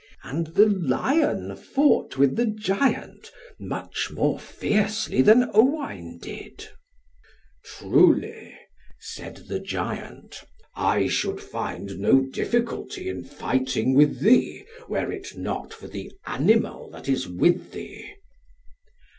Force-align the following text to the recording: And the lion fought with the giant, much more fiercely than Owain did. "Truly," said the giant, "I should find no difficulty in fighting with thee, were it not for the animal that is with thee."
And 0.23 0.47
the 0.47 0.65
lion 0.65 1.55
fought 1.55 2.17
with 2.17 2.35
the 2.35 2.47
giant, 2.47 3.31
much 3.59 4.09
more 4.09 4.39
fiercely 4.39 5.21
than 5.21 5.51
Owain 5.53 6.17
did. 6.19 6.67
"Truly," 7.63 8.57
said 8.99 9.45
the 9.47 9.59
giant, 9.59 10.43
"I 10.75 11.05
should 11.07 11.39
find 11.39 11.99
no 11.99 12.21
difficulty 12.21 13.09
in 13.09 13.23
fighting 13.23 13.93
with 13.93 14.21
thee, 14.21 14.65
were 14.89 15.11
it 15.11 15.37
not 15.37 15.71
for 15.71 15.85
the 15.87 16.11
animal 16.25 16.89
that 16.89 17.07
is 17.07 17.27
with 17.27 17.71
thee." 17.71 18.11